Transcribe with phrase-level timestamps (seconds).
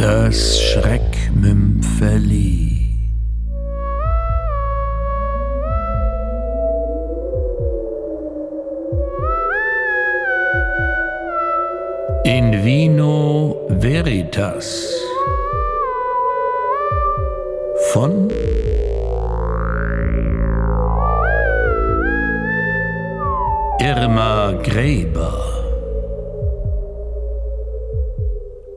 [0.00, 2.86] Das Schreckmümpfeli.
[12.22, 14.94] In vino veritas.
[17.92, 18.30] Von
[23.80, 25.57] Irma Gräber.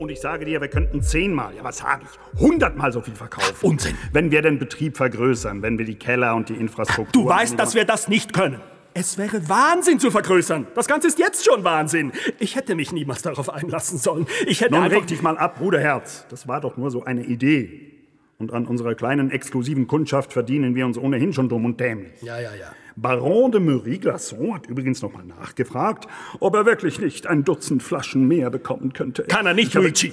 [0.02, 3.54] Und ich sage dir, wir könnten zehnmal, ja was sage ich, hundertmal so viel verkaufen.
[3.62, 3.96] Unsinn.
[4.12, 7.22] Wenn wir den Betrieb vergrößern, wenn wir die Keller und die Infrastruktur...
[7.22, 8.60] Du weißt, dass wir das nicht können.
[8.94, 10.66] Es wäre Wahnsinn zu vergrößern.
[10.74, 12.10] Das Ganze ist jetzt schon Wahnsinn.
[12.40, 14.26] Ich hätte mich niemals darauf einlassen sollen.
[14.48, 14.98] Ich hätte Nun einfach...
[14.98, 16.26] reg dich mal ab, Bruderherz.
[16.30, 18.01] Das war doch nur so eine Idee.
[18.42, 22.20] Und an unserer kleinen exklusiven Kundschaft verdienen wir uns ohnehin schon dumm und dämlich.
[22.22, 22.72] Ja, ja, ja.
[22.96, 26.08] Baron de Mury-Glasson hat übrigens noch mal nachgefragt,
[26.40, 29.22] ob er wirklich nicht ein Dutzend Flaschen mehr bekommen könnte.
[29.22, 30.12] Kann er nicht, Luigi.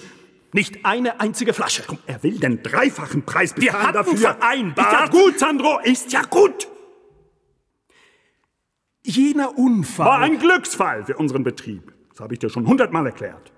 [0.54, 1.82] Nicht eine einzige Flasche.
[2.06, 4.36] Er will den dreifachen Preis Wir bezahlen hatten dafür.
[4.36, 6.68] vereinbart- Ist ja gut, Sandro, ist ja gut.
[9.02, 10.06] Jener Unfall...
[10.06, 11.92] War ein Glücksfall für unseren Betrieb.
[12.12, 13.52] Das habe ich dir schon hundertmal erklärt.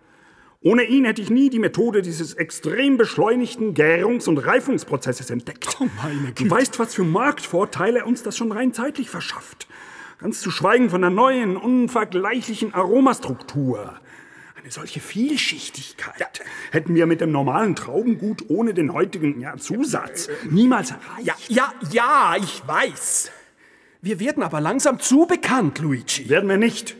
[0.64, 5.76] Ohne ihn hätte ich nie die Methode dieses extrem beschleunigten Gärungs- und Reifungsprozesses entdeckt.
[5.80, 9.68] Oh, meine du weißt, was für Marktvorteile uns das schon rein zeitlich verschafft.
[10.20, 14.00] Ganz zu schweigen von der neuen, unvergleichlichen Aromastruktur.
[14.62, 20.92] Eine solche Vielschichtigkeit hätten wir mit dem normalen Traubengut ohne den heutigen ja, Zusatz niemals
[20.92, 21.26] erreicht.
[21.26, 23.32] Ja, ja, ja, ich weiß.
[24.04, 26.30] Wir werden aber langsam zu bekannt, Luigi.
[26.30, 26.96] Werden wir nicht.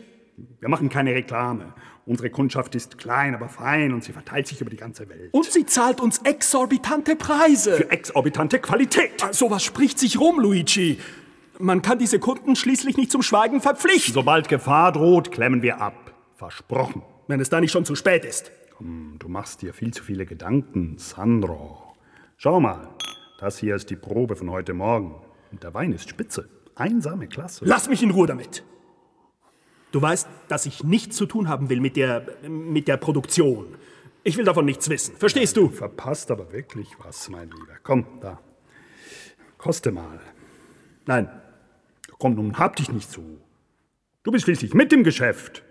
[0.60, 1.74] Wir machen keine Reklame.
[2.06, 5.32] Unsere Kundschaft ist klein, aber fein und sie verteilt sich über die ganze Welt.
[5.32, 7.76] Und sie zahlt uns exorbitante Preise.
[7.76, 9.24] Für exorbitante Qualität.
[9.32, 10.98] Sowas spricht sich rum, Luigi.
[11.58, 16.12] Man kann diese Kunden schließlich nicht zum Schweigen verpflichten, Sobald Gefahr droht, klemmen wir ab.
[16.34, 17.02] Versprochen.
[17.28, 18.50] wenn es da nicht schon zu spät ist.
[18.76, 21.94] Komm, du machst dir viel zu viele Gedanken, Sandro.
[22.36, 22.88] Schau mal,
[23.38, 25.14] das hier ist die Probe von heute Morgen.
[25.52, 26.48] Und der Wein ist spitze.
[26.74, 27.64] Einsame Klasse.
[27.64, 28.64] Lass mich in Ruhe damit.
[29.92, 33.76] Du weißt, dass ich nichts zu tun haben will mit der, mit der Produktion.
[34.24, 35.14] Ich will davon nichts wissen.
[35.16, 35.68] Verstehst du?
[35.68, 37.74] Verpasst aber wirklich was, mein Lieber.
[37.82, 38.40] Komm, da.
[39.58, 40.18] Koste mal.
[41.06, 41.28] Nein.
[42.18, 43.22] Komm, nun hab dich nicht so.
[44.22, 45.62] Du bist schließlich mit im Geschäft.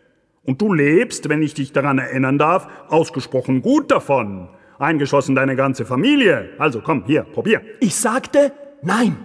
[0.43, 4.49] Und du lebst, wenn ich dich daran erinnern darf, ausgesprochen gut davon.
[4.77, 6.49] Eingeschossen deine ganze Familie.
[6.57, 7.61] Also komm, hier, probier.
[7.79, 8.51] Ich sagte
[8.81, 9.17] nein.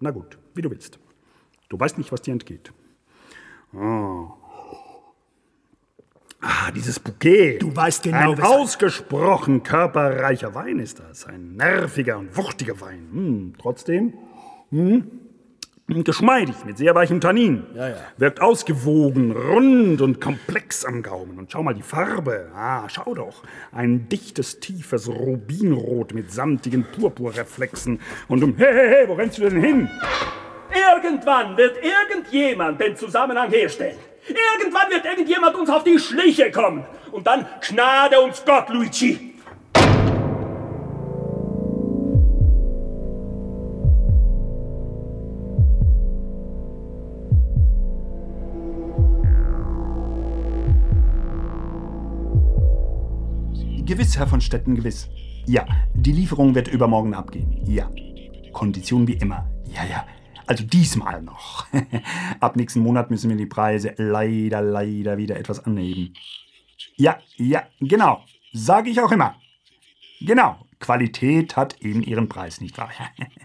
[0.00, 0.98] Na gut, wie du willst.
[1.68, 2.72] Du weißt nicht, was dir entgeht.
[3.76, 4.28] Oh.
[6.40, 7.58] Ah, dieses Bouquet.
[7.58, 11.26] Du weißt genau, Ein ausgesprochen körperreicher Wein ist das.
[11.26, 13.08] Ein nerviger und wuchtiger Wein.
[13.10, 14.12] Hm, trotzdem
[14.70, 15.10] hm,
[15.88, 17.64] geschmeidig, mit sehr weichem Tannin.
[17.74, 17.96] Ja, ja.
[18.16, 21.38] Wirkt ausgewogen, rund und komplex am Gaumen.
[21.38, 22.50] Und schau mal die Farbe.
[22.54, 23.42] Ah, schau doch.
[23.72, 28.00] Ein dichtes, tiefes Rubinrot mit samtigen Purpurreflexen.
[28.28, 29.90] Und um, hey, hey, hey, wo rennst du denn hin?
[30.76, 33.96] Irgendwann wird irgendjemand den Zusammenhang herstellen.
[34.28, 36.84] Irgendwann wird irgendjemand uns auf die Schliche kommen.
[37.12, 39.32] Und dann gnade uns Gott, Luigi.
[53.86, 55.08] Gewiss, Herr von Stetten, gewiss.
[55.46, 57.62] Ja, die Lieferung wird übermorgen abgehen.
[57.64, 57.88] Ja.
[58.52, 59.48] Kondition wie immer.
[59.72, 60.04] Ja, ja.
[60.46, 61.66] Also diesmal noch.
[62.40, 66.14] Ab nächsten Monat müssen wir die Preise leider, leider wieder etwas anheben.
[66.96, 68.24] Ja, ja, genau.
[68.52, 69.36] Sage ich auch immer.
[70.20, 70.66] Genau.
[70.78, 72.90] Qualität hat eben ihren Preis, nicht wahr?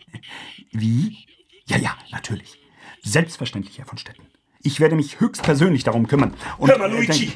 [0.71, 1.17] Wie?
[1.65, 2.59] Ja, ja, natürlich.
[3.03, 4.23] Selbstverständlich, Herr von Stetten.
[4.61, 6.33] Ich werde mich höchstpersönlich darum kümmern.
[6.57, 7.33] Und, Hör mal, äh, Luigi.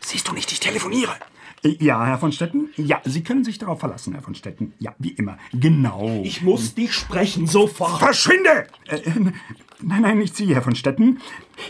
[0.00, 1.16] Siehst du nicht, ich telefoniere.
[1.64, 2.70] Ja, Herr von Stetten?
[2.76, 4.74] Ja, Sie können sich darauf verlassen, Herr von Stetten.
[4.78, 5.38] Ja, wie immer.
[5.52, 6.20] Genau.
[6.24, 7.98] Ich muss dich sprechen, sofort.
[7.98, 8.66] Verschwinde!
[8.86, 9.32] Äh, äh,
[9.80, 11.20] nein, nein, nicht Sie, Herr von Stetten.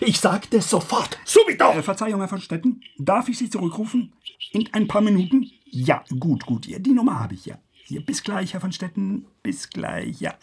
[0.01, 1.19] Ich sagte sofort.
[1.25, 1.71] Subito!
[1.71, 2.81] Äh, Verzeihung, Herr von Stetten.
[2.99, 4.13] Darf ich Sie zurückrufen?
[4.53, 5.51] In ein paar Minuten?
[5.71, 6.67] Ja, gut, gut.
[6.67, 7.59] Ja, die Nummer habe ich ja.
[7.87, 9.27] Hier, bis gleich, Herr von Stetten.
[9.43, 10.35] Bis gleich, ja.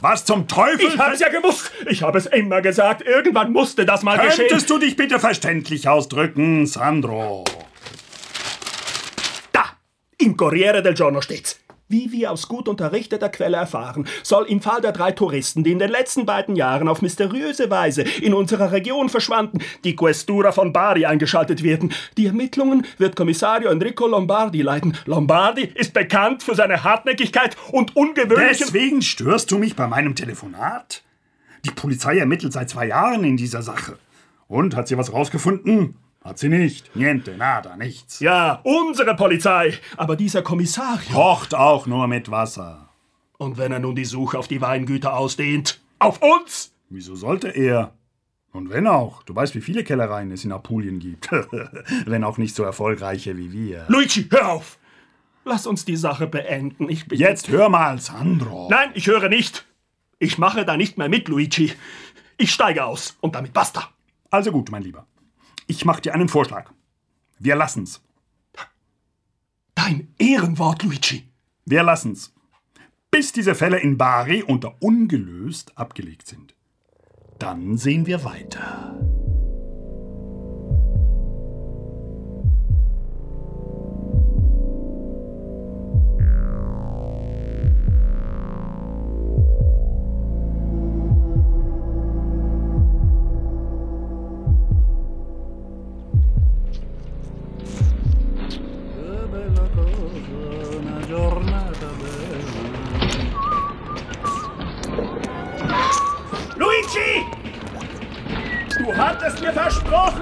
[0.00, 0.86] Was zum Teufel?
[0.86, 1.72] Ich hab's ja gewusst.
[1.90, 3.02] Ich habe es immer gesagt.
[3.02, 4.46] Irgendwann musste das mal geschehen.
[4.48, 7.44] Könntest du dich bitte verständlich ausdrücken, Sandro?
[10.26, 11.60] Im Corriere del Giorno steht's.
[11.86, 15.78] Wie wir aus gut unterrichteter Quelle erfahren, soll im Fall der drei Touristen, die in
[15.78, 21.06] den letzten beiden Jahren auf mysteriöse Weise in unserer Region verschwanden, die Questura von Bari
[21.06, 21.92] eingeschaltet werden.
[22.16, 24.96] Die Ermittlungen wird Kommissario Enrico Lombardi leiten.
[25.04, 28.66] Lombardi ist bekannt für seine Hartnäckigkeit und ungewöhnlichen...
[28.66, 31.04] Deswegen störst du mich bei meinem Telefonat?
[31.64, 33.96] Die Polizei ermittelt seit zwei Jahren in dieser Sache.
[34.48, 35.94] Und, hat sie was rausgefunden?
[36.26, 36.94] Hat sie nicht.
[36.96, 38.18] Niente, nada, nichts.
[38.18, 39.74] Ja, unsere Polizei.
[39.96, 41.12] Aber dieser Kommissario.
[41.12, 42.88] Kocht auch nur mit Wasser.
[43.38, 45.80] Und wenn er nun die Suche auf die Weingüter ausdehnt?
[46.00, 46.72] Auf uns?
[46.88, 47.92] Wieso sollte er?
[48.52, 49.22] Und wenn auch.
[49.22, 51.30] Du weißt, wie viele Kellereien es in Apulien gibt.
[52.06, 53.84] wenn auch nicht so erfolgreiche wie wir.
[53.86, 54.78] Luigi, hör auf!
[55.44, 56.88] Lass uns die Sache beenden.
[56.88, 57.20] Ich bin.
[57.20, 58.68] Jetzt hör mal, Sandro.
[58.68, 59.64] Nein, ich höre nicht.
[60.18, 61.72] Ich mache da nicht mehr mit, Luigi.
[62.36, 63.90] Ich steige aus und damit basta.
[64.28, 65.06] Also gut, mein Lieber.
[65.66, 66.72] Ich mach dir einen Vorschlag.
[67.38, 68.00] Wir lassen's.
[69.74, 71.28] Dein Ehrenwort, Luigi.
[71.64, 72.32] Wir lassen's.
[73.10, 76.54] Bis diese Fälle in Bari unter ungelöst abgelegt sind.
[77.38, 78.95] Dann sehen wir weiter.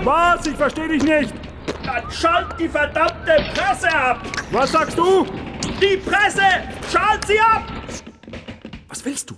[0.03, 0.47] Was?
[0.47, 1.35] Ich verstehe dich nicht.
[1.85, 4.23] Dann schalt die verdammte Presse ab!
[4.51, 5.25] Was sagst du?
[5.81, 6.43] Die Presse!
[6.91, 7.65] Schalt sie ab!
[8.89, 9.37] Was willst du?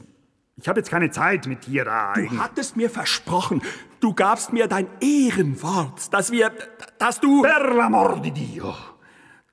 [0.56, 2.14] Ich habe jetzt keine Zeit mit dir da.
[2.14, 3.62] Du hattest mir versprochen,
[4.00, 6.50] du gabst mir dein Ehrenwort, dass wir,
[6.98, 7.42] dass du...
[7.42, 8.74] Per l'amor di Dio.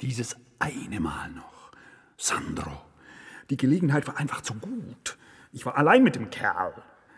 [0.01, 1.71] Dieses eine Mal noch.
[2.17, 2.81] Sandro.
[3.49, 5.17] Die Gelegenheit war einfach zu gut.
[5.51, 6.73] Ich war allein mit dem Kerl.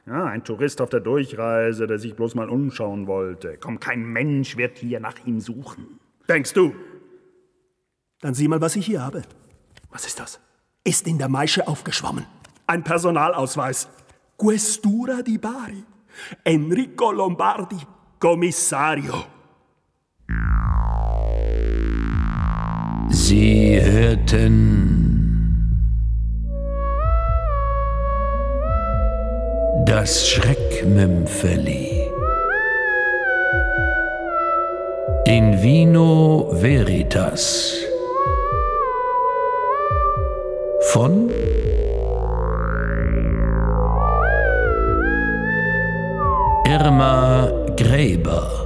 [0.08, 3.58] Ja, ein Tourist auf der Durchreise, der sich bloß mal umschauen wollte.
[3.60, 6.00] Komm, kein Mensch wird hier nach ihm suchen.
[6.30, 6.76] Denkst du?
[8.22, 9.24] Dann sieh mal, was ich hier habe.
[9.90, 10.40] Was ist das?
[10.84, 12.26] Ist in der Maische aufgeschwommen.
[12.68, 13.90] Ein Personalausweis.
[14.38, 15.84] Questura di Bari.
[16.44, 17.80] Enrico Lombardi,
[18.20, 19.26] Kommissario.
[23.10, 25.05] Sie hörten
[29.86, 32.10] das Schreckmümpfeli.
[35.28, 37.76] In Vino Veritas
[40.92, 41.30] von
[46.66, 48.65] Irma Gräber.